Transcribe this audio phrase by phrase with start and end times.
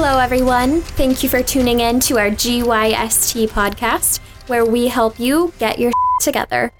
[0.00, 0.80] Hello, everyone.
[0.80, 5.90] Thank you for tuning in to our GYST podcast, where we help you get your
[6.20, 6.70] together.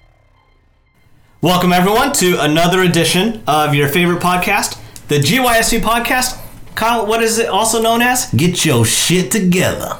[1.41, 4.79] Welcome, everyone, to another edition of your favorite podcast,
[5.09, 6.41] the GYST podcast.
[6.75, 8.33] Kyle, what is it also known as?
[8.33, 9.97] Get your shit together.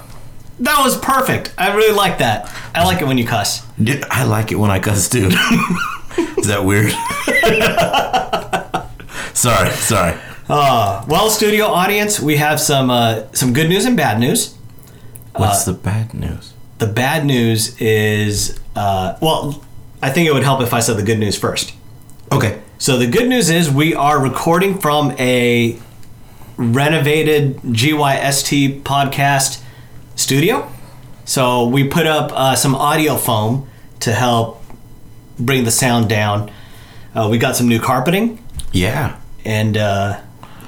[0.61, 1.53] That was perfect.
[1.57, 2.49] I really like that.
[2.73, 3.65] I like it when you cuss.
[3.73, 5.25] Dude, I like it when I cuss too.
[6.37, 6.93] is that weird?
[9.33, 10.17] sorry, sorry.
[10.49, 14.55] Uh, well, studio audience, we have some uh, some good news and bad news.
[15.35, 16.53] What's the bad news?
[16.79, 19.63] The bad news is, uh, well,
[20.01, 21.73] I think it would help if I said the good news first.
[22.31, 22.61] Okay.
[22.77, 25.77] So the good news is we are recording from a
[26.57, 29.61] renovated GYST podcast
[30.15, 30.69] studio.
[31.25, 33.67] So we put up uh, some audio foam
[34.01, 34.63] to help
[35.37, 36.51] bring the sound down.
[37.13, 39.17] Uh, we got some new carpeting Yeah.
[39.45, 40.21] and uh,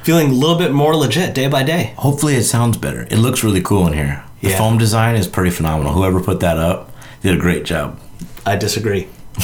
[0.03, 1.93] feeling a little bit more legit day by day.
[1.97, 3.03] Hopefully it sounds better.
[3.09, 4.23] It looks really cool in here.
[4.41, 4.57] The Yeah.
[4.57, 5.93] foam design is pretty phenomenal.
[5.93, 7.99] Whoever put that up did a great job.
[8.45, 9.07] I disagree.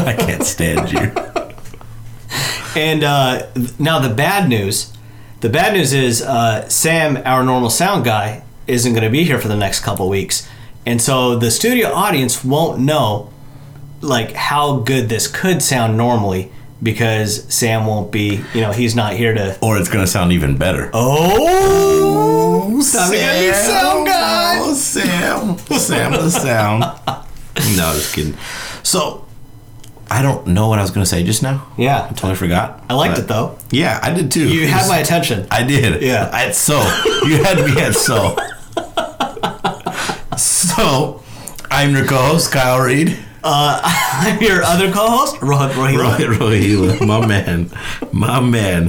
[0.00, 1.12] I can't stand you.
[2.76, 3.46] And uh,
[3.78, 4.92] now the bad news.
[5.40, 9.38] The bad news is uh, Sam, our normal sound guy, isn't going to be here
[9.40, 10.46] for the next couple weeks,
[10.86, 13.30] and so the studio audience won't know
[14.00, 16.52] like how good this could sound normally
[16.82, 18.42] because Sam won't be.
[18.54, 19.58] You know, he's not here to.
[19.60, 20.90] Or it's gonna sound even better.
[20.92, 24.58] Oh, time to get a new sound guy.
[24.60, 25.58] Oh, Sam.
[25.78, 26.84] Sam the sound.
[27.76, 28.34] No, just kidding.
[28.82, 29.26] So,
[30.10, 31.66] I don't know what I was gonna say just now.
[31.76, 32.82] Yeah, I totally forgot.
[32.88, 33.58] I liked it though.
[33.70, 34.48] Yeah, I did too.
[34.48, 35.46] You had my attention.
[35.50, 36.00] I did.
[36.00, 36.30] Yeah.
[36.32, 36.78] I, so
[37.26, 38.36] you had me at so.
[40.36, 41.22] So,
[41.70, 43.18] I'm your co-host Kyle Reed.
[43.44, 46.38] I'm your other co-host, Rohit Rohila.
[46.38, 47.70] Roy Rohila, my man,
[48.12, 48.88] my man.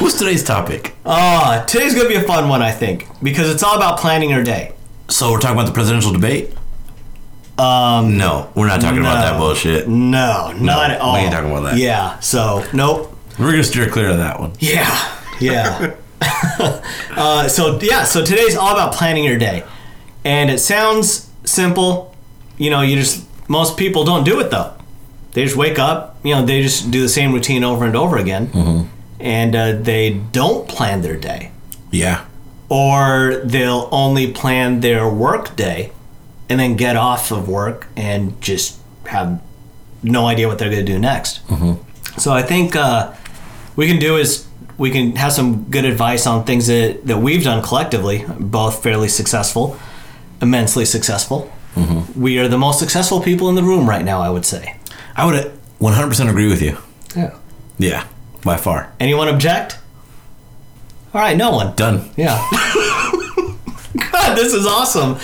[0.00, 0.94] What's today's topic?
[1.06, 4.42] Ah, today's gonna be a fun one, I think, because it's all about planning your
[4.42, 4.72] day.
[5.08, 6.50] So we're talking about the presidential debate.
[7.56, 9.88] Um, No, we're not talking about that bullshit.
[9.88, 11.14] No, not at all.
[11.14, 11.76] we ain't talking about that.
[11.76, 12.18] Yeah.
[12.20, 13.16] So nope.
[13.38, 14.52] We're gonna steer clear of that one.
[14.58, 15.20] Yeah.
[15.40, 15.94] Yeah.
[17.16, 18.02] uh, so yeah.
[18.04, 19.62] So today's all about planning your day,
[20.24, 22.14] and it sounds simple.
[22.58, 24.72] You know, you just most people don't do it though.
[25.32, 26.16] They just wake up.
[26.24, 28.88] You know, they just do the same routine over and over again, Mm-hmm.
[29.20, 31.50] and uh, they don't plan their day,
[31.90, 32.24] Yeah.
[32.68, 35.92] or they'll only plan their work day,
[36.48, 39.40] and then get off of work and just have
[40.02, 41.40] no idea what they're going to do next.
[42.18, 43.12] So I think uh,
[43.76, 47.44] we can do is we can have some good advice on things that, that we've
[47.44, 49.76] done collectively, both fairly successful,
[50.42, 51.50] immensely successful.
[52.16, 54.76] We are the most successful people in the room right now, I would say.
[55.16, 56.78] I would 100% agree with you.
[57.16, 57.34] Yeah.
[57.78, 58.06] Yeah,
[58.44, 58.92] by far.
[59.00, 59.78] Anyone object?
[61.14, 61.74] All right, no one.
[61.76, 62.10] Done.
[62.16, 62.36] Yeah.
[64.12, 65.16] God, this is awesome.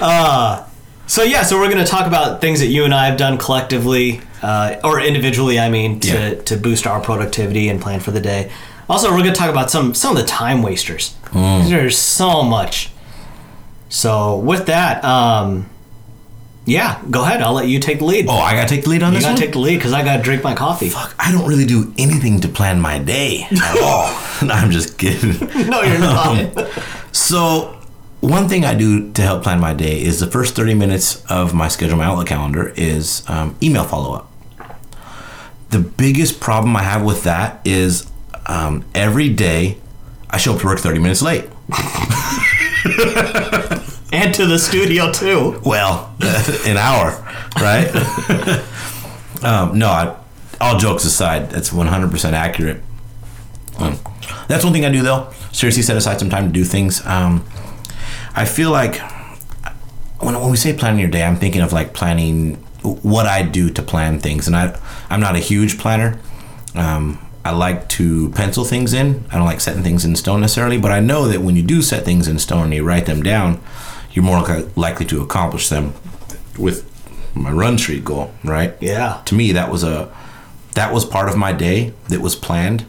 [0.00, 0.66] Uh,
[1.06, 3.38] so yeah, so we're going to talk about things that you and I have done
[3.38, 5.58] collectively, uh, or individually.
[5.58, 6.34] I mean, to, Yeah.
[6.42, 8.50] to boost our productivity and plan for the day.
[8.88, 11.14] Also, we're going to talk about some some of the time wasters.
[11.32, 12.90] There's so much.
[13.88, 15.68] So with that, um,
[16.70, 17.42] yeah, go ahead.
[17.42, 18.26] I'll let you take the lead.
[18.28, 19.42] Oh, I gotta take the lead on you this You gotta one.
[19.42, 20.88] take the lead because I gotta drink my coffee.
[20.88, 24.06] Fuck, I don't really do anything to plan my day at all.
[24.46, 25.38] no, I'm just kidding.
[25.68, 26.68] No, you're not.
[27.12, 27.76] So,
[28.20, 31.52] one thing I do to help plan my day is the first 30 minutes of
[31.54, 34.30] my schedule, my Outlook calendar, is um, email follow up.
[35.70, 38.10] The biggest problem I have with that is
[38.46, 39.78] um, every day
[40.30, 41.46] I show up to work 30 minutes late.
[44.12, 45.60] and to the studio too.
[45.64, 46.14] Well,
[46.66, 47.12] an hour,
[47.56, 47.88] right?
[49.42, 50.16] um, no, I,
[50.60, 52.82] all jokes aside, that's 100% accurate.
[53.78, 53.98] Um,
[54.48, 55.30] that's one thing I do, though.
[55.52, 57.04] Seriously, set aside some time to do things.
[57.06, 57.44] Um,
[58.34, 59.00] I feel like
[60.20, 63.70] when, when we say planning your day, I'm thinking of like planning what I do
[63.70, 64.46] to plan things.
[64.46, 66.18] And I, I'm not a huge planner.
[66.74, 69.24] Um, I like to pencil things in.
[69.30, 71.80] I don't like setting things in stone necessarily, but I know that when you do
[71.80, 73.60] set things in stone and you write them down,
[74.12, 74.42] you're more
[74.76, 75.94] likely to accomplish them
[76.58, 76.84] with
[77.34, 78.74] my run streak goal, right?
[78.80, 79.22] Yeah.
[79.26, 80.12] To me, that was a
[80.74, 82.84] that was part of my day that was planned.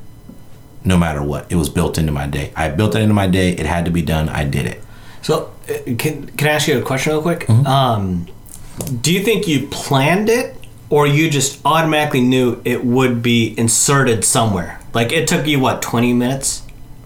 [0.84, 2.52] No matter what, it was built into my day.
[2.56, 3.52] I built it into my day.
[3.52, 4.30] It had to be done.
[4.30, 4.82] I did it.
[5.22, 7.48] So, uh, can can I ask you a question real quick?
[7.50, 8.28] Um,
[9.02, 10.56] do you think you planned it,
[10.90, 14.80] or you just automatically knew it would be inserted somewhere?
[14.94, 16.64] Like it took you what twenty minutes,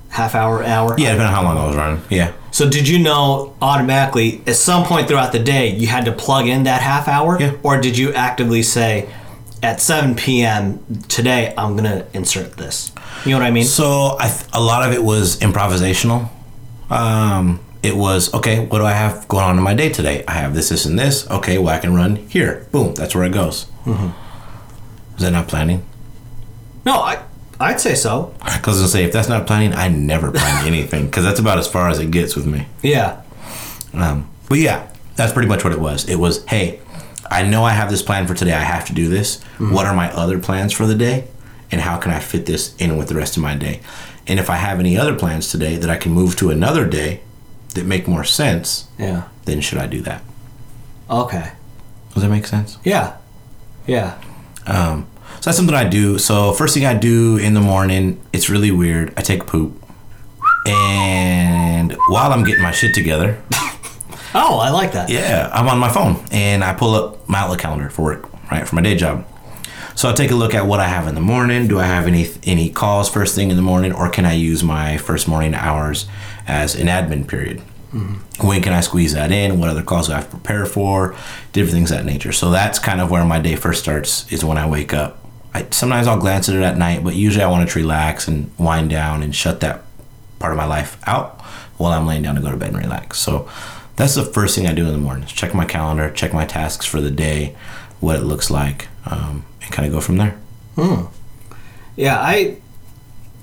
[0.09, 0.95] half hour, hour?
[0.97, 2.01] Yeah, depending on how long I was running.
[2.09, 2.31] Yeah.
[2.55, 6.47] So did you know automatically at some point throughout the day you had to plug
[6.47, 7.51] in that half hour, Yeah.
[7.63, 9.09] or did you actively say,
[9.61, 10.79] at 7 p.m.
[11.09, 12.93] today, I'm gonna insert this.
[13.25, 13.65] You know what I mean?
[13.65, 16.29] So I th- a lot of it was improvisational.
[16.89, 18.65] Um, it was okay.
[18.65, 20.23] What do I have going on in my day today?
[20.25, 21.29] I have this, this, and this.
[21.29, 22.67] Okay, well I can run here.
[22.71, 22.93] Boom.
[22.95, 23.65] That's where it goes.
[23.85, 25.17] Mm-hmm.
[25.17, 25.83] Is that not planning?
[26.85, 27.19] No, I
[27.59, 28.33] I'd say so.
[28.43, 31.39] Because I was gonna say if that's not planning, I never plan anything because that's
[31.39, 32.67] about as far as it gets with me.
[32.81, 33.21] Yeah.
[33.93, 36.07] Um, but yeah, that's pretty much what it was.
[36.09, 36.81] It was, hey,
[37.31, 38.53] I know I have this plan for today.
[38.53, 39.41] I have to do this.
[39.57, 41.27] What are my other plans for the day?
[41.71, 43.79] And how can I fit this in with the rest of my day?
[44.27, 47.21] And if I have any other plans today that I can move to another day
[47.73, 49.23] that make more sense, Yeah.
[49.45, 50.21] then should I do that?
[51.09, 51.51] Okay.
[52.13, 52.77] Does that make sense?
[52.83, 53.15] Yeah.
[53.87, 54.17] Yeah.
[54.67, 56.17] Um, so that's something I do.
[56.17, 59.13] So first thing I do in the morning, it's really weird.
[59.17, 59.81] I take a poop,
[60.65, 63.41] and while I'm getting my shit together,
[64.37, 65.09] Oh, I like that.
[65.09, 68.67] Yeah, I'm on my phone and I pull up my Outlook calendar for work, right,
[68.67, 69.25] for my day job.
[69.95, 71.69] So I take a look at what I have in the morning.
[71.69, 74.61] Do I have any any calls first thing in the morning, or can I use
[74.61, 76.05] my first morning hours
[76.47, 77.59] as an admin period?
[77.93, 78.45] Mm-hmm.
[78.45, 79.57] When can I squeeze that in?
[79.57, 81.15] What other calls do I have to prepare for?
[81.53, 82.33] Different things of that nature.
[82.33, 84.29] So that's kind of where my day first starts.
[84.33, 85.24] Is when I wake up.
[85.55, 88.51] I, sometimes I'll glance at it at night, but usually I want to relax and
[88.57, 89.83] wind down and shut that
[90.37, 91.41] part of my life out
[91.77, 93.19] while I'm laying down to go to bed and relax.
[93.19, 93.49] So
[93.95, 95.25] that's the first thing I do in the morning.
[95.27, 97.55] Check my calendar, check my tasks for the day,
[98.01, 100.37] what it looks like, um, and kind of go from there.
[100.75, 101.05] Hmm.
[101.95, 102.57] Yeah, I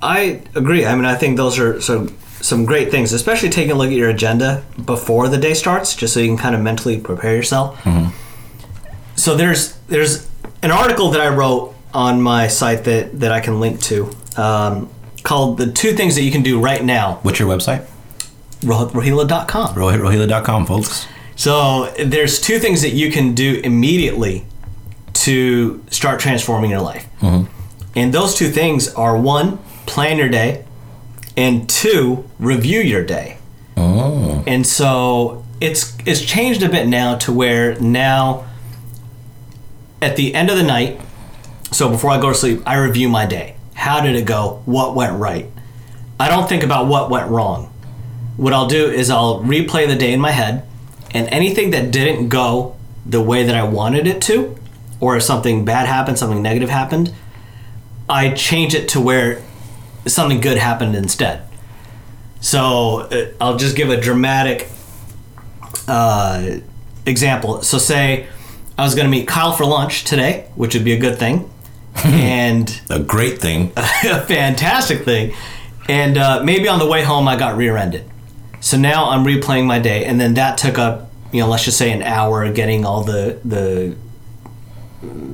[0.03, 0.85] I agree.
[0.85, 3.97] I mean, I think those are some some great things, especially taking a look at
[3.97, 7.83] your agenda before the day starts, just so you can kind of mentally prepare yourself.
[9.17, 10.29] So there's there's
[10.63, 14.91] an article that I wrote on my site that that I can link to um,
[15.23, 17.87] called "The Two Things That You Can Do Right Now." What's your website?
[18.61, 19.75] Rohila.com.
[19.75, 21.07] RohitRohila.com, folks.
[21.35, 24.45] So there's two things that you can do immediately
[25.15, 27.09] to start transforming your life.
[27.95, 30.65] And those two things are one, plan your day,
[31.37, 33.39] and two, review your day.
[33.77, 34.43] Oh.
[34.47, 38.45] And so it's it's changed a bit now to where now
[40.01, 41.01] at the end of the night,
[41.73, 43.57] so before I go to sleep, I review my day.
[43.75, 44.63] How did it go?
[44.65, 45.51] What went right?
[46.21, 47.73] I don't think about what went wrong.
[48.37, 50.67] What I'll do is I'll replay the day in my head,
[51.13, 54.57] and anything that didn't go the way that I wanted it to,
[55.01, 57.13] or if something bad happened, something negative happened,
[58.09, 59.43] I change it to where
[60.07, 61.43] something good happened instead.
[62.41, 64.69] So uh, I'll just give a dramatic
[65.89, 66.59] uh,
[67.07, 67.63] example.
[67.63, 68.27] So say
[68.79, 71.51] I was going to meet Kyle for lunch today, which would be a good thing,
[72.05, 73.73] and A great thing.
[73.77, 75.35] a fantastic thing.
[75.89, 78.09] And uh, maybe on the way home I got rear-ended.
[78.61, 81.77] So now I'm replaying my day, and then that took up, you know, let's just
[81.77, 83.97] say an hour getting all the the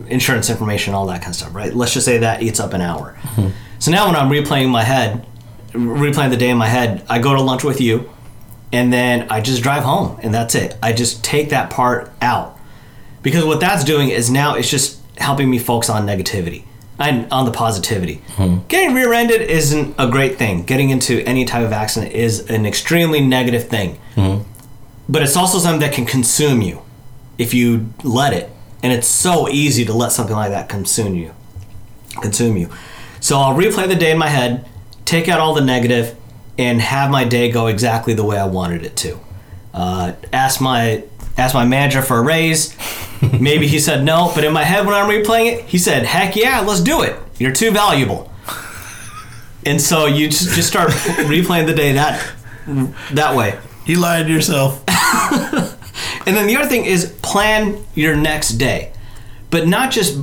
[0.08, 1.74] insurance information, all that kind of stuff, right?
[1.74, 3.18] Let's just say that eats up an hour.
[3.78, 5.26] So now when I'm replaying my head,
[5.72, 8.10] replaying the day in my head, I go to lunch with you,
[8.72, 10.76] and then I just drive home, and that's it.
[10.82, 12.58] I just take that part out
[13.22, 16.62] because what that's doing is now it's just helping me focus on negativity
[16.98, 18.20] and on the positivity.
[18.68, 20.64] Getting rear-ended isn't a great thing.
[20.64, 23.98] Getting into any type of accident is an extremely negative thing.
[25.08, 26.82] But it's also something that can consume you
[27.38, 28.50] if you let it.
[28.82, 31.32] And it's so easy to let something like that consume you.
[32.20, 32.68] Consume you.
[33.20, 34.66] So I'll replay the day in my head,
[35.04, 36.16] take out all the negative,
[36.58, 39.18] and have my day go exactly the way I wanted it to.
[39.72, 41.04] Uh, ask my
[41.36, 42.74] ask my manager for a raise.
[43.40, 46.36] Maybe he said no, but in my head when I'm replaying it, he said, "Heck
[46.36, 47.16] yeah, let's do it.
[47.38, 48.32] You're too valuable."
[49.66, 50.90] And so you just, just start
[51.28, 52.24] replaying the day that
[53.12, 53.58] that way.
[53.86, 54.84] You lied to yourself.
[56.28, 58.92] And then the other thing is plan your next day,
[59.50, 60.20] but not just.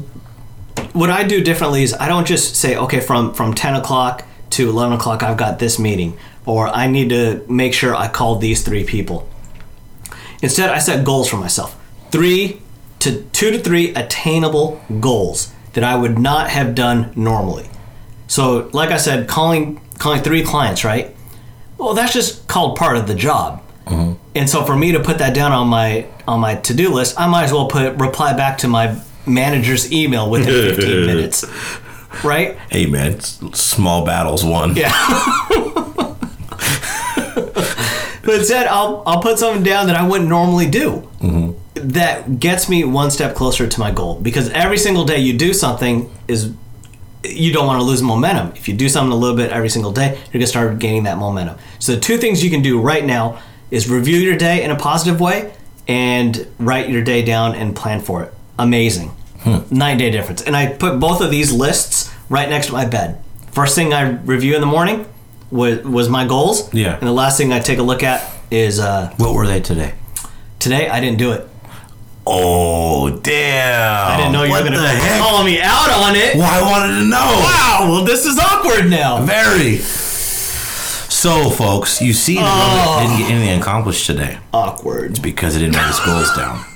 [0.94, 4.70] What I do differently is I don't just say, okay, from from ten o'clock to
[4.70, 8.62] eleven o'clock, I've got this meeting, or I need to make sure I call these
[8.62, 9.28] three people.
[10.44, 11.76] Instead, I set goals for myself,
[12.12, 12.62] three
[13.06, 17.70] to two to three attainable goals that I would not have done normally.
[18.28, 21.16] So, like I said, calling calling three clients, right?
[21.78, 23.62] Well, that's just called part of the job.
[23.86, 24.14] Mm-hmm.
[24.34, 27.20] And so for me to put that down on my on my to do list,
[27.20, 31.46] I might as well put reply back to my manager's email within 15 minutes,
[32.24, 32.58] right?
[32.72, 34.76] Hey, man, small battles won.
[34.76, 34.92] Yeah.
[38.24, 41.08] but instead, I'll I'll put something down that I wouldn't normally do.
[41.20, 41.52] Mm-hmm.
[41.76, 45.54] That gets me one step closer to my goal because every single day you do
[45.54, 46.54] something is
[47.24, 48.54] you don't want to lose momentum.
[48.56, 51.18] If you do something a little bit every single day, you're gonna start gaining that
[51.18, 51.58] momentum.
[51.80, 53.40] So the two things you can do right now
[53.72, 55.54] is review your day in a positive way
[55.88, 58.34] and write your day down and plan for it.
[58.58, 59.12] Amazing.
[59.70, 60.42] Night and day difference.
[60.42, 63.22] And I put both of these lists right next to my bed.
[63.52, 65.06] First thing I review in the morning
[65.52, 66.74] was, was my goals.
[66.74, 66.98] Yeah.
[66.98, 69.94] And the last thing I take a look at is uh, What were they today?
[70.60, 71.48] today I didn't do it.
[72.28, 74.12] Oh damn!
[74.14, 76.36] I didn't know you what were gonna call me out on it.
[76.36, 77.18] Well, I wanted to know.
[77.18, 79.22] Wow, well, this is awkward now.
[79.22, 79.78] Very.
[79.78, 83.02] So, folks, you see that Oh.
[83.08, 85.22] Didn't get anything accomplished today Awkward.
[85.22, 86.64] because he didn't write his goals down.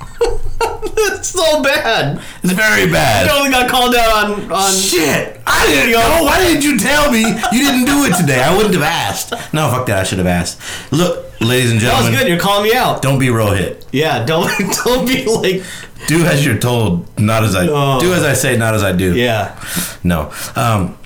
[1.02, 2.22] It's so bad.
[2.44, 3.26] It's very bad.
[3.26, 3.38] I bad.
[3.38, 5.40] only got called out on, on Shit!
[5.48, 6.24] I didn't know.
[6.26, 8.42] Why didn't you tell me you didn't do it today?
[8.42, 9.32] I wouldn't have asked.
[9.54, 10.00] No, fuck that.
[10.00, 10.60] I should have asked.
[10.92, 12.06] Look, ladies and gentlemen.
[12.06, 12.30] That was good.
[12.30, 13.02] You're calling me out.
[13.02, 13.86] don't be Rohit.
[13.92, 14.50] Yeah, don't
[14.86, 15.64] don't be like
[16.08, 18.00] Do as you're told, not as I Oh.
[18.00, 19.16] do as I say, not as I do.
[19.16, 19.60] yeah.
[20.04, 20.32] No.
[20.56, 20.98] Um,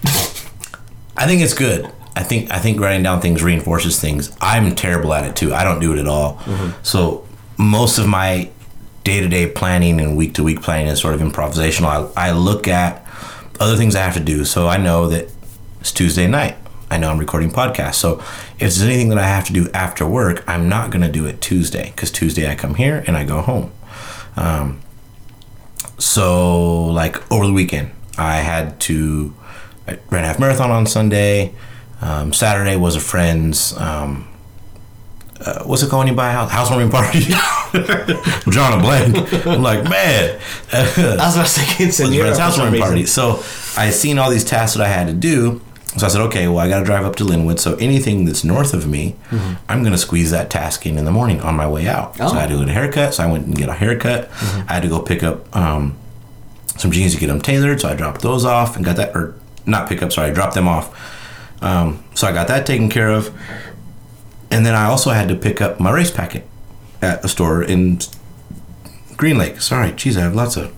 [1.16, 1.90] I think it's good.
[2.16, 4.36] I think I think writing down things reinforces things.
[4.42, 5.54] I'm terrible at it too.
[5.54, 6.40] I don't do it at all.
[6.84, 8.50] So most of my
[9.04, 12.12] day to day planning and week to week planning is sort of improvisational.
[12.16, 13.06] I, I look at
[13.60, 14.46] other things I have to do.
[14.46, 15.30] So I know that
[15.82, 16.56] it's Tuesday night.
[16.94, 17.96] I know I'm recording podcasts.
[17.96, 21.12] So if there's anything that I have to do after work, I'm not going to
[21.12, 23.72] do it Tuesday because Tuesday I come here and I go home.
[24.36, 24.80] Um,
[25.98, 29.34] so like over the weekend, I had to
[29.88, 31.56] I ran a half marathon on Sunday.
[32.02, 33.76] Um, Saturday was a friend's.
[33.78, 34.28] Um,
[35.40, 36.52] uh, what's it called when you buy a house?
[36.52, 37.26] Housewarming party.
[37.74, 39.48] I'm drawing a blank.
[39.48, 40.40] I'm like, man.
[40.72, 43.06] I was about to say quinceanera a friend's for some housewarming party.
[43.08, 43.44] So
[43.76, 45.60] I seen all these tasks that I had to do.
[45.98, 47.60] So I said, okay, well, I got to drive up to Lynnwood.
[47.60, 49.16] So anything that's north of me,
[49.70, 52.18] I'm going to squeeze that task in in the morning on my way out.
[52.18, 52.32] So Oh.
[52.34, 53.14] I had to get a haircut.
[53.14, 54.30] So I went and get a haircut.
[54.68, 55.96] I had to go pick up um,
[56.78, 57.80] some jeans to get them tailored.
[57.82, 59.36] So I dropped those off and got that, or
[59.68, 60.90] not pick up, sorry, I dropped them off.
[61.62, 63.32] Um, so I got that taken care of.
[64.50, 66.46] And then I also had to pick up my race packet
[67.02, 68.00] at a store in
[69.16, 69.62] Green Lake.
[69.62, 70.74] Sorry, geez, I have lots of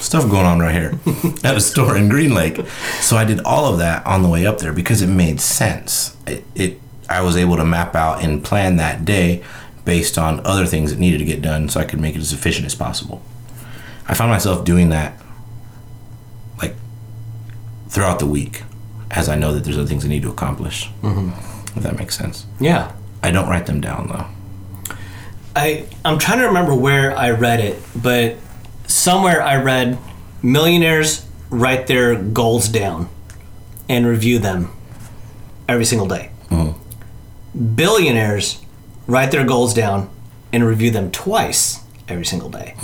[0.00, 0.98] stuff going on right here
[1.44, 2.60] at a store in Green Lake.
[3.00, 6.16] So I did all of that on the way up there because it made sense.
[6.26, 9.42] It, it I was able to map out and plan that day
[9.84, 12.32] based on other things that needed to get done so I could make it as
[12.32, 13.22] efficient as possible.
[14.06, 15.20] I found myself doing that
[16.58, 16.74] like
[17.88, 18.62] throughout the week
[19.10, 20.88] as I know that there's other things I need to accomplish.
[21.02, 21.78] Mm-hmm.
[21.78, 22.46] If that makes sense.
[22.60, 22.92] Yeah.
[23.22, 24.94] I don't write them down though.
[25.56, 28.36] I I'm trying to remember where I read it, but
[28.90, 29.98] somewhere I read
[30.42, 33.08] millionaires write their goals down
[33.88, 34.70] and review them
[35.68, 36.30] every single day.
[37.74, 38.64] Billionaires
[39.06, 40.08] write their goals down
[40.52, 42.74] and review them twice every single day.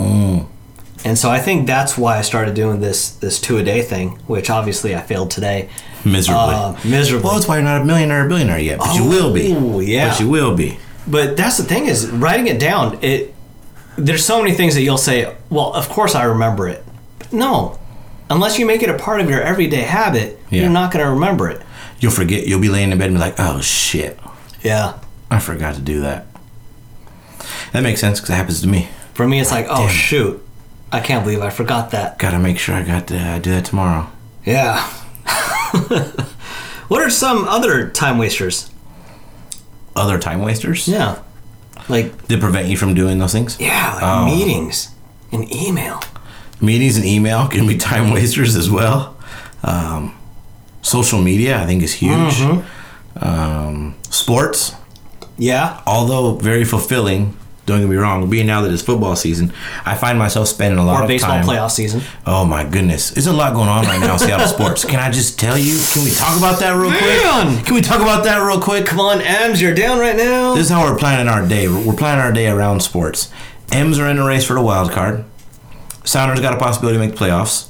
[1.05, 4.17] And so I think that's why I started doing this this two a day thing,
[4.27, 5.69] which obviously I failed today.
[6.03, 6.55] Miserably.
[6.55, 7.23] Uh, miserably.
[7.23, 9.53] well, that's why you're not a millionaire or billionaire yet, but you will be.
[9.53, 10.09] Oh, yeah.
[10.09, 10.77] But you will be.
[11.07, 12.99] But that's the thing is writing it down.
[13.01, 13.33] It
[13.97, 15.35] there's so many things that you'll say.
[15.49, 16.83] Well, of course I remember it.
[17.31, 17.77] No,
[18.29, 20.61] unless you make it a part of your everyday habit, Yeah.
[20.61, 21.61] you're not going to remember it.
[21.99, 22.45] You'll forget.
[22.47, 24.19] You'll be laying in bed and be like, "Oh shit,
[24.61, 24.93] Yeah.
[25.31, 26.27] I forgot to do that."
[27.73, 28.87] That makes sense because it happens to me.
[29.13, 29.89] For me, it's like, oh Damn.
[29.89, 30.47] shoot,
[30.91, 32.17] I can't believe I forgot that.
[32.19, 34.07] Got to make sure I got to uh, do that tomorrow.
[34.45, 34.79] Yeah.
[36.87, 38.69] what are some other time wasters?
[39.95, 41.19] Other time wasters Yeah.
[41.89, 43.57] Like that prevent you from doing those things.
[43.59, 44.25] yeah, like Oh.
[44.25, 44.89] meetings
[45.31, 45.99] and email.
[46.59, 49.15] Meetings and email can be time wasters as well.
[49.63, 50.13] Um,
[50.81, 52.11] social media, I think, is huge.
[52.41, 53.23] Mm-hmm.
[53.25, 54.73] Um, sports,
[55.37, 55.81] Yeah.
[55.85, 57.35] although very fulfilling.
[57.67, 58.29] Don't get me wrong.
[58.29, 59.51] Being now that it's football season,
[59.85, 61.01] I find myself spending a lot of time.
[61.01, 61.45] Or of baseball time.
[61.45, 62.01] playoff season.
[62.25, 64.85] Oh my goodness, there's a lot going on right now in Seattle sports.
[64.85, 65.77] Can I just tell you?
[65.91, 67.55] Can we talk about that real Man!
[67.55, 67.65] quick?
[67.65, 68.85] Can we talk about that real quick?
[68.85, 70.55] Come on, M's, you're down right now.
[70.55, 71.67] This is how we're planning our day.
[71.67, 73.31] We're planning our day around sports.
[73.69, 75.25] M's are in a race for the wild card.
[76.05, 77.67] Sounders got a possibility to make the playoffs.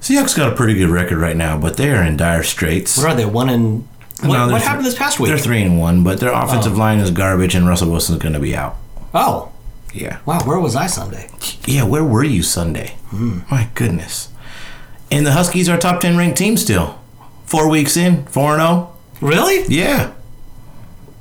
[0.00, 2.96] Seahawks got a pretty good record right now, but they are in dire straits.
[2.96, 3.24] What are they?
[3.24, 3.86] One and
[4.22, 5.28] what, No, what happened this past week?
[5.28, 6.78] They're three and one, but their offensive oh.
[6.78, 8.76] line is garbage, and Russell Wilson's going to be out.
[9.14, 9.50] Oh,
[9.92, 10.18] Yeah.
[10.26, 10.40] wow.
[10.44, 11.28] Where was I Sunday?
[11.66, 12.96] Yeah, where were you Sunday?
[13.08, 13.40] Hmm.
[13.50, 14.28] My goodness.
[15.10, 16.98] And the Huskies are a top 10 ranked team still.
[17.44, 18.92] Four weeks in, 4 and 0.
[19.20, 19.64] Really?
[19.68, 20.12] Yeah.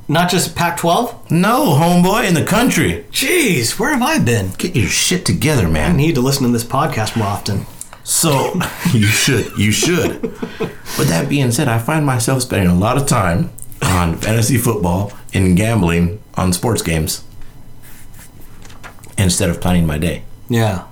[0.07, 1.29] Not just Pac-12?
[1.31, 3.05] No, homeboy, in the country.
[3.11, 4.51] Jeez, where have I been?
[4.57, 5.85] Get your shit together, man.
[5.85, 5.97] I man.
[5.97, 7.65] need to listen to this podcast more often.
[8.09, 8.59] So,
[8.91, 9.55] you should.
[9.55, 10.19] You should.
[10.19, 13.51] But that being said, I find myself spending a lot of time
[13.83, 17.23] on fantasy football and gambling on sports games
[19.15, 20.23] instead of planning my day.
[20.49, 20.87] Yeah.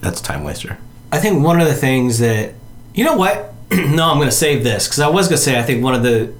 [0.00, 0.78] That's a time waster.
[1.10, 2.54] I think one of the things that
[2.94, 3.52] you know what?
[3.72, 5.94] no, I'm going to save this because I was going to say I think one
[5.94, 6.32] of the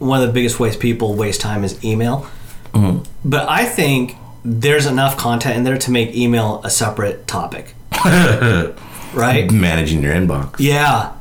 [0.00, 2.26] one of the biggest ways people waste time is email.
[2.72, 3.04] Mm-hmm.
[3.24, 7.74] But I think there's enough content in there to make email a separate topic.
[9.14, 9.50] right?
[9.52, 10.56] Managing your inbox.
[10.58, 11.12] Yeah.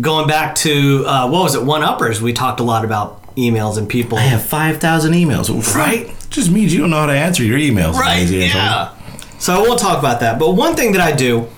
[0.00, 1.62] Going back to uh, what was it?
[1.62, 2.20] One uppers.
[2.20, 4.18] We talked a lot about emails and people.
[4.18, 5.74] I have 5,000 emails.
[5.74, 6.14] Right.
[6.30, 7.94] Just means you don't know how to answer your emails.
[7.94, 8.28] Right.
[8.28, 8.94] Yeah.
[9.38, 10.38] So won't talk about that.
[10.38, 11.48] But one thing that I do.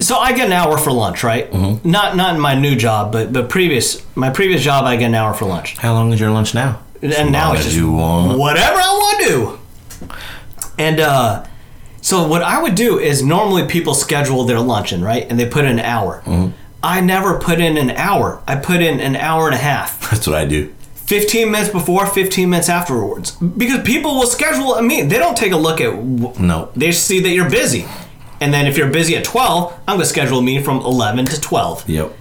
[0.00, 1.50] So I get an hour for lunch, right?
[1.50, 1.88] Mm-hmm.
[1.88, 5.14] Not not in my new job, but but previous my previous job, I get an
[5.14, 5.76] hour for lunch.
[5.78, 6.80] How long is your lunch now?
[7.02, 8.38] and now it's just you want.
[8.38, 10.16] whatever I want to do.
[10.78, 11.44] And uh,
[12.02, 15.64] so what I would do is normally people schedule their luncheon right, and they put
[15.64, 16.22] in an hour.
[16.26, 16.52] Mm-hmm.
[16.82, 18.42] I never put in an hour.
[18.46, 20.00] I put in an hour and a half.
[20.10, 20.74] That's what I do.
[21.06, 23.30] 15 minutes before, 15 minutes afterwards.
[23.32, 25.08] Because people will schedule a meeting.
[25.08, 25.90] They don't take a look at.
[25.90, 26.70] w- No.
[26.74, 27.86] They see that you're busy.
[28.40, 31.26] And then if you're busy at 12, I'm going to schedule a meeting from 11
[31.26, 32.12] to 12 Yep.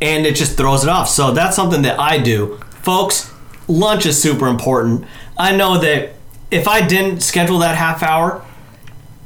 [0.00, 1.08] and it just throws it off.
[1.08, 2.58] So that's something that I do.
[2.82, 3.30] Folks,
[3.68, 5.04] lunch is super important.
[5.36, 6.14] I know that
[6.50, 8.44] if I didn't schedule that half hour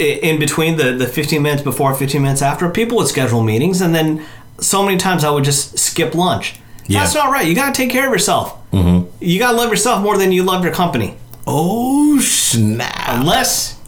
[0.02, 3.94] in between the, the 15 minutes before, 15 minutes after, people would schedule meetings, and
[3.94, 4.24] then
[4.60, 6.60] so many times I would just skip lunch.
[6.86, 7.00] Yeah.
[7.00, 7.46] That's not right.
[7.46, 8.58] You got to take care of yourself.
[8.72, 9.08] Mm-hmm.
[9.20, 11.16] You got to love yourself more than you love your company.
[11.46, 13.08] Oh, snap.
[13.08, 13.80] Unless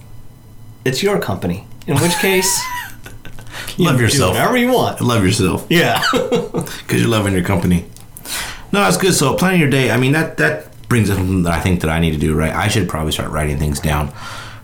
[0.84, 2.60] it's your company, in which case,
[3.76, 4.34] you Love do yourself.
[4.34, 5.00] whatever you want.
[5.00, 5.66] Love yourself.
[5.70, 6.02] Yeah.
[6.12, 7.84] because you're loving your company.
[8.72, 9.14] No, that's good.
[9.14, 9.90] So planning your day.
[9.90, 12.34] I mean, that that brings up something that I think that I need to do.
[12.34, 14.12] Right, I should probably start writing things down.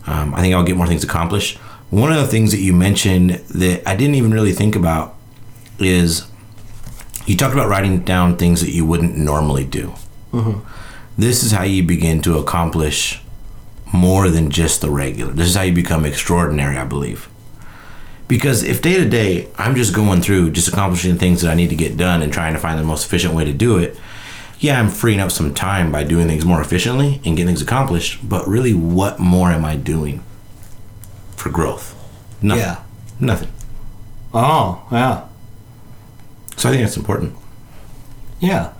[0.07, 1.59] Um, I think I'll get more things accomplished.
[1.91, 5.17] One of the things that you mentioned that I didn't even really think about
[5.79, 6.27] is
[7.27, 9.95] you talked about writing down things that you wouldn't normally do.
[11.19, 13.21] This is how you begin to accomplish
[13.93, 15.33] more than just the regular.
[15.33, 17.29] This is how you become extraordinary, I believe.
[18.29, 21.71] Because if day to day I'm just going through just accomplishing things that I need
[21.71, 23.99] to get done and trying to find the most efficient way to do it,
[24.61, 28.27] yeah, I'm freeing up some time by doing things more efficiently and getting things accomplished.
[28.29, 30.23] But really, what more am I doing
[31.37, 31.95] for growth?
[32.43, 32.63] Nothing.
[32.63, 32.81] Yeah.
[33.19, 33.49] Nothing.
[34.33, 35.27] oh, yeah.
[36.57, 37.35] So I think that's important.
[38.39, 38.73] Yeah.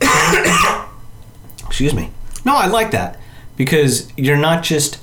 [1.66, 2.10] Excuse me.
[2.44, 3.18] No, I like that
[3.56, 4.98] because you're not just.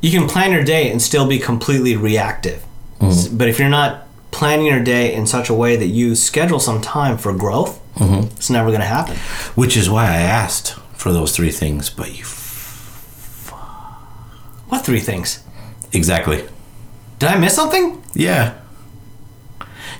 [0.00, 2.64] You can plan your day and still be completely reactive.
[3.00, 6.58] S- But if you're not planning your day in such a way that you schedule
[6.58, 8.26] some time for growth, Mm-hmm.
[8.36, 9.16] it's never going to happen.
[9.54, 11.90] Which is why I asked for those three things.
[11.90, 12.24] But you
[14.68, 15.42] What three things?
[15.92, 16.44] exactly.
[17.18, 18.02] Did I miss something?
[18.14, 18.54] Yeah.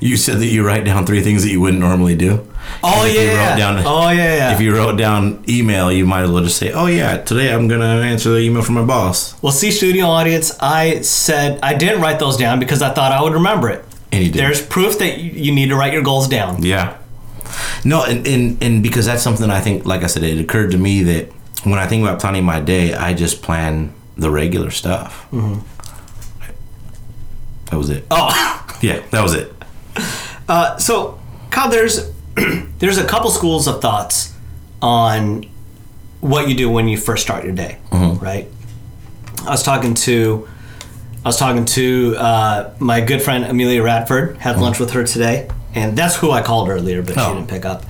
[0.00, 2.48] You said that you write down three things that you wouldn't normally do.
[2.82, 3.50] Oh, if you yeah.
[3.50, 4.54] wrote down- oh, yeah, yeah.
[4.54, 7.68] If you wrote down email, you might as well just say, "Oh yeah, today I'm
[7.68, 12.00] gonna answer the email from my boss." well, see, studio audience, I said I didn't
[12.00, 13.84] write those down because I thought I would remember it.
[14.10, 14.40] And you did.
[14.40, 16.62] There's proof that you need to write your goals down.
[16.64, 16.94] Yeah.
[17.84, 20.78] No, and, and and because that's something I think, like I said, it occurred to
[20.78, 21.30] me that
[21.64, 25.26] when I think about planning my day, I just plan the regular stuff.
[25.30, 25.60] Mm-hmm.
[27.70, 28.04] That was it.
[28.10, 28.58] Oh.
[28.82, 29.52] Yeah, that was it.
[30.48, 32.10] Uh, so, Kyle, there's
[32.78, 34.34] there's a couple schools of thoughts
[34.80, 35.44] on
[36.20, 38.48] what you do when you first start your day, right?
[39.46, 40.48] I was talking to
[41.24, 44.36] I was talking to uh, my good friend Amelia Radford.
[44.38, 47.34] Had lunch with her today, and that's who I called earlier, but she Oh.
[47.34, 47.84] didn't pick up.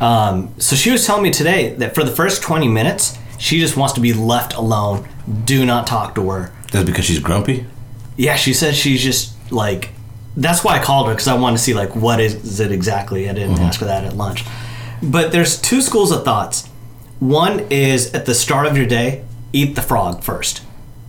[0.00, 3.76] Um, so she was telling me today that for the first 20 minutes, she just
[3.76, 5.06] wants to be left alone.
[5.44, 6.52] Do not talk to her.
[6.72, 7.66] That's because she's grumpy.
[8.16, 9.90] Yeah, she said she's just like.
[10.36, 13.28] That's why I called her because I wanted to see like what is it exactly.
[13.28, 14.44] I didn't ask her that at lunch.
[15.02, 16.68] But there's two schools of thoughts.
[17.18, 20.62] One is at the start of your day, eat the frog first.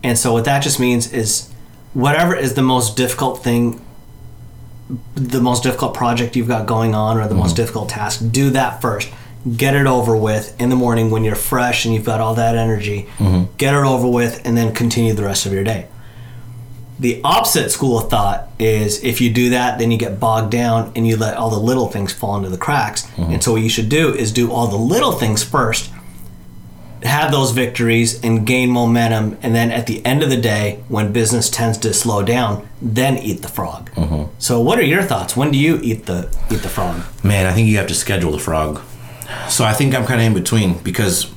[0.04, 1.50] And so what that just means is
[1.94, 3.80] whatever is the most difficult thing
[5.16, 7.56] the most difficult project you've got going on or the most mm-hmm.
[7.58, 9.12] difficult task, do that first.
[9.58, 12.56] Get it over with in the morning when you're fresh and you've got all that
[12.56, 13.08] energy.
[13.18, 13.56] Mm-hmm.
[13.58, 15.88] Get it over with and then continue the rest of your day.
[17.00, 20.92] The opposite school of thought is if you do that, then you get bogged down
[20.96, 23.08] and you let all the little things fall into the cracks.
[23.08, 23.34] Mm-hmm.
[23.34, 25.92] And so, what you should do is do all the little things first,
[27.04, 29.38] have those victories, and gain momentum.
[29.42, 33.18] And then at the end of the day, when business tends to slow down, then
[33.18, 33.90] eat the frog.
[34.40, 35.36] So, what are your thoughts?
[35.36, 37.04] When do you eat the eat the frog?
[37.24, 38.82] Man, I think you have to schedule the frog.
[39.50, 41.32] So I think I'm kind of in between because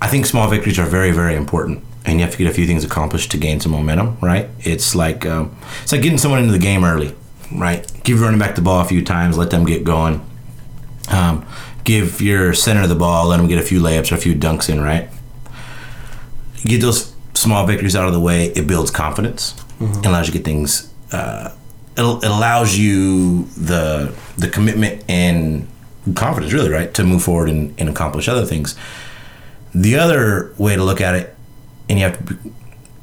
[0.00, 2.66] I think small victories are very, very important, and you have to get a few
[2.66, 4.18] things accomplished to gain some momentum.
[4.20, 4.48] Right?
[4.60, 7.14] It's like um, it's like getting someone into the game early.
[7.52, 7.90] Right?
[8.04, 10.24] Give running back the ball a few times, let them get going.
[11.10, 11.46] Um,
[11.84, 14.68] give your center the ball, let them get a few layups or a few dunks
[14.68, 14.80] in.
[14.80, 15.08] Right?
[16.64, 18.46] Get those small victories out of the way.
[18.46, 20.92] It builds confidence and allows you to get things.
[21.12, 21.54] Uh,
[21.96, 25.68] it, it allows you the the commitment and
[26.14, 28.76] confidence really right to move forward and, and accomplish other things
[29.74, 31.34] the other way to look at it
[31.88, 32.52] and you have to be,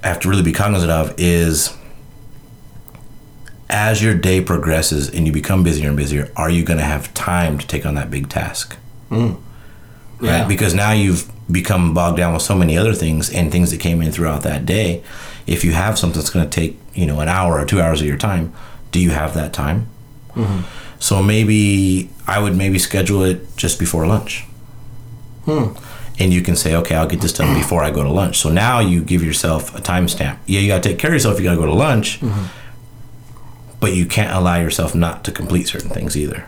[0.04, 1.76] have to really be cognizant of is
[3.72, 7.14] as your day progresses and you become busier and busier, are you going to have
[7.14, 8.78] time to take on that big task?
[9.10, 9.40] Mm.
[10.20, 10.28] Right?
[10.28, 10.48] Yeah.
[10.48, 14.02] Because now you've become bogged down with so many other things and things that came
[14.02, 15.04] in throughout that day.
[15.48, 18.02] If you have something that's going to take, you know, an hour or two hours
[18.02, 18.54] of your time,
[18.92, 19.88] do you have that time?
[20.36, 20.62] Mm-hmm.
[21.00, 24.46] So maybe I would maybe schedule it just before lunch.
[25.46, 25.74] Hmm.
[26.20, 28.38] And you can say, okay, I'll get this done before I go to lunch.
[28.38, 30.38] So now you give yourself a timestamp.
[30.46, 31.40] Yeah, you got to take care of yourself.
[31.40, 32.46] You got to go to lunch, mm-hmm.
[33.82, 36.46] But you can't allow yourself not to complete certain things either.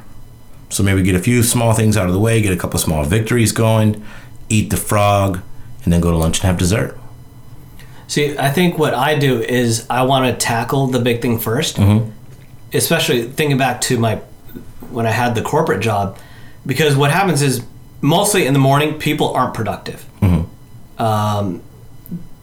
[0.69, 3.04] So maybe get a few small things out of the way, get a couple small
[3.04, 4.02] victories going,
[4.48, 5.41] eat the frog,
[5.84, 6.98] and then go to lunch and have dessert.
[8.08, 12.12] See, I think what I do is I want to tackle the big thing 1st
[12.74, 14.15] especially thinking back to my
[14.89, 16.17] when I had the corporate job,
[16.65, 17.63] because what happens is
[18.02, 20.06] mostly in the morning people aren't productive.
[20.98, 21.62] Um,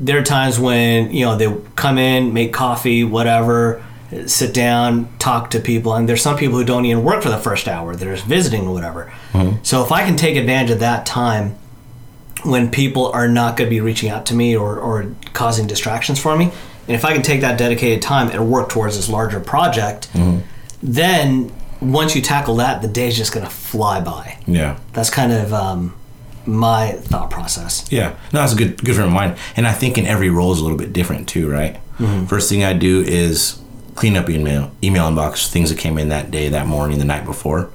[0.01, 3.85] there are times when you know they come in, make coffee, whatever,
[4.27, 7.39] sit down, talk to people, and there's some people who don't even work for the
[7.39, 7.95] first hour.
[7.95, 9.13] They're just visiting or whatever.
[9.33, 9.63] Mm-hmm.
[9.63, 11.57] So if I can take advantage of that time
[12.45, 16.19] when people are not going to be reaching out to me or, or causing distractions
[16.19, 16.47] for me.
[16.87, 20.41] And if I can take that dedicated time and work towards this larger project, mm-hmm.
[20.83, 24.39] then once you tackle that, the day's just going to fly by.
[24.47, 24.79] Yeah.
[24.93, 25.95] That's kind of um,
[26.47, 27.91] my thought process.
[27.93, 29.37] Yeah, no, that's a good good frame of mind.
[29.57, 31.75] And I think in every role is a little bit different too, right?
[31.99, 32.27] Mm-hmm.
[32.27, 33.61] First thing I do is
[34.01, 37.27] clean up email email inbox things that came in that day, that morning, the night
[37.27, 37.71] before.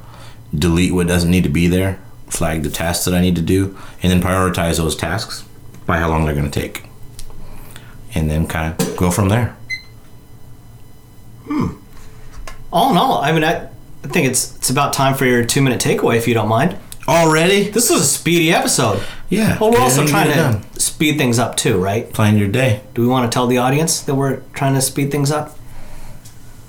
[0.53, 1.99] Delete what doesn't need to be there.
[2.27, 5.45] Flag the tasks that I need to do, and then prioritize those tasks
[5.85, 6.89] by how long they're going to take,
[8.15, 9.55] and then kind of go from there.
[11.45, 11.75] Hmm.
[12.73, 13.67] All in all, I mean, I,
[14.03, 16.75] I think it's it's about time for your two minute takeaway, if you don't mind.
[17.07, 17.69] Already?
[17.69, 18.99] This was a speedy episode.
[19.29, 19.59] Yeah.
[19.59, 20.63] Well, we're also trying done.
[20.63, 22.11] to speed things up too, right?
[22.11, 22.81] plan your day.
[22.95, 25.55] Do we want to tell the audience that we're trying to speed things up?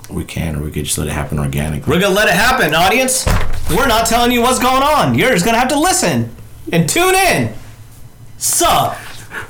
[0.09, 1.93] We can, or we could just let it happen organically.
[1.93, 3.25] We're gonna let it happen, audience.
[3.69, 5.15] We're not telling you what's going on.
[5.15, 6.33] You're just gonna have to listen
[6.71, 7.53] and tune in.
[8.37, 8.93] Sup?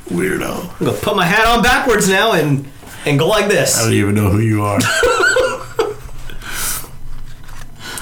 [0.10, 0.72] Weirdo.
[0.80, 2.68] I'm gonna put my hat on backwards now and
[3.06, 3.78] and go like this.
[3.80, 4.80] I don't even know who you are.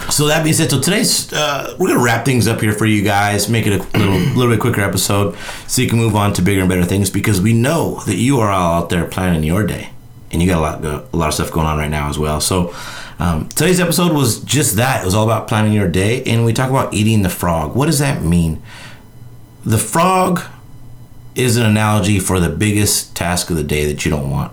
[0.09, 3.03] so that being said, so today's uh, we're gonna wrap things up here for you
[3.03, 5.35] guys, make it a little little bit quicker episode,
[5.67, 8.39] so you can move on to bigger and better things because we know that you
[8.39, 9.89] are all out there planning your day,
[10.35, 12.39] and you got a lot a lot of stuff going on right now as well.
[12.39, 12.75] So.
[13.17, 15.01] Um, today's episode was just that.
[15.01, 17.73] It was all about planning your day, and we talk about eating the frog.
[17.73, 18.61] What does that mean?
[19.63, 20.41] The frog
[21.33, 24.51] is an analogy for the biggest task of the day that you don't want.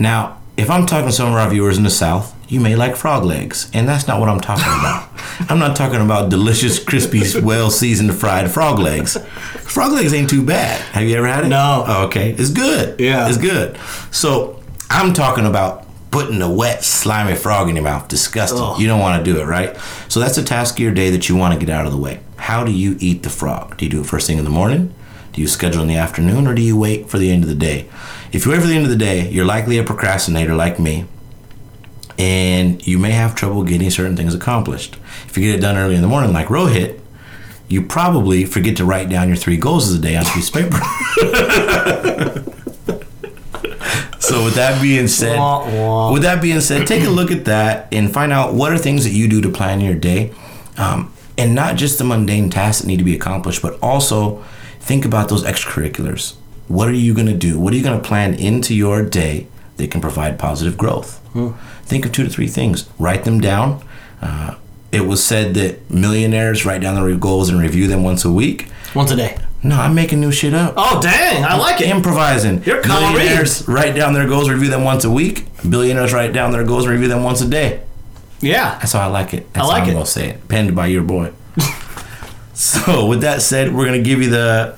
[0.00, 2.96] Now, if I'm talking to some of our viewers in the South, you may like
[2.96, 5.08] frog legs, and that's not what I'm talking about.
[5.50, 9.16] I'm not talking about delicious, crispy, well seasoned fried frog legs.
[9.16, 10.80] Frog legs ain't too bad.
[10.92, 11.48] Have you ever had it?
[11.48, 11.84] No.
[11.86, 12.32] Oh, okay.
[12.32, 13.00] It's good.
[13.00, 13.28] Yeah.
[13.28, 13.78] It's good.
[14.10, 14.61] So,
[14.92, 18.08] I'm talking about putting a wet, slimy frog in your mouth.
[18.08, 18.60] Disgusting.
[18.60, 18.80] Ugh.
[18.80, 19.76] You don't want to do it, right?
[20.08, 21.98] So, that's a task of your day that you want to get out of the
[21.98, 22.20] way.
[22.36, 23.76] How do you eat the frog?
[23.78, 24.94] Do you do it first thing in the morning?
[25.32, 27.54] Do you schedule in the afternoon or do you wait for the end of the
[27.54, 27.88] day?
[28.32, 31.06] If you wait for the end of the day, you're likely a procrastinator like me,
[32.18, 34.96] and you may have trouble getting certain things accomplished.
[35.26, 37.00] If you get it done early in the morning, like Rohit,
[37.68, 40.48] you probably forget to write down your three goals of the day on a piece
[40.48, 40.78] of paper.
[44.32, 46.12] so, with that being said, Wah, wah.
[46.12, 49.04] with that being said, take a look at that and find out what are things
[49.04, 50.32] that you do to plan your day,
[50.76, 54.42] um, and not just the mundane tasks that need to be accomplished, but also
[54.80, 56.34] think about those extracurriculars.
[56.68, 57.58] What are you going to do?
[57.58, 61.18] What are you going to plan into your day that can provide positive growth?
[61.84, 62.88] Think of two to three things.
[62.98, 63.82] Write them down.
[64.20, 64.56] Uh,
[64.92, 68.68] it was said that millionaires write down their goals and review them once a week.
[68.94, 69.38] Once a day.
[69.64, 70.74] No, I'm making new shit up.
[70.76, 71.44] Oh dang!
[71.44, 71.88] I like it.
[71.88, 72.64] Improvising.
[72.64, 75.46] You're Kyle Millionaires write down their goals, review them once a week.
[75.68, 77.82] Billionaires write down their goals, review them once a day.
[78.40, 78.70] Yeah.
[78.80, 79.52] That's how I like it.
[79.52, 79.94] That's I like how I'm it.
[79.94, 80.48] gonna say it.
[80.48, 81.32] Penned by your boy.
[82.54, 84.76] so with that said, we're gonna give you the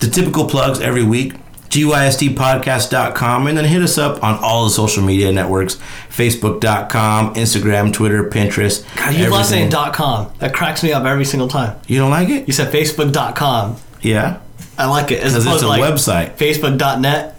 [0.00, 1.34] the typical plugs every week.
[1.68, 5.76] GYSTpodcast.com and then hit us up on all the social media networks
[6.08, 8.84] Facebook.com, Instagram, Twitter, Pinterest.
[8.96, 10.32] God, you love saying com.
[10.38, 11.78] That cracks me up every single time.
[11.86, 12.48] You don't like it?
[12.48, 13.76] You said Facebook.com.
[14.02, 14.38] Yeah.
[14.78, 15.22] I like it.
[15.22, 16.36] As Because opposed it's a to like website.
[16.36, 17.38] Facebook.net,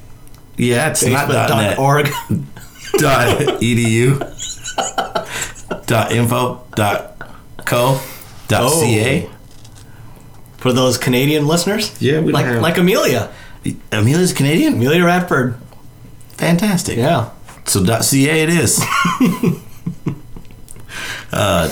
[0.57, 1.77] Yeah, it's not dot net.
[1.77, 2.05] Facebook.org.
[2.99, 4.19] dot edu
[5.87, 7.17] dot info dot
[7.65, 7.99] co
[8.47, 8.81] dot Oh.
[8.81, 9.29] ca.
[10.57, 11.99] For those Canadian listeners.
[12.01, 13.29] Yeah, we don't like have- like Amelia.
[13.91, 14.73] Amelia's Canadian.
[14.75, 15.55] Amelia Radford.
[16.37, 16.97] Fantastic.
[16.97, 17.29] Yeah.
[17.65, 18.79] So dot .ca it is.
[21.31, 21.71] uh,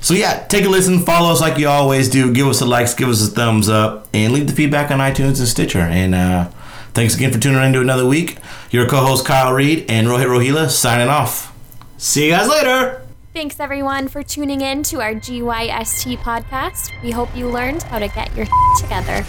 [0.00, 2.32] so yeah, take a listen, follow us like you always do.
[2.32, 5.38] Give us a likes, give us a thumbs up, and leave the feedback on iTunes
[5.38, 5.80] and Stitcher.
[5.80, 6.48] And uh,
[6.96, 8.38] Thanks again for tuning in to another week.
[8.70, 11.54] Your co-host Kyle Reed and Rohit Rohila signing off.
[11.98, 13.06] See you guys later.
[13.34, 16.90] Thanks everyone for tuning in to our GYST podcast.
[17.02, 18.46] We hope you learned how to get your
[18.80, 19.26] together.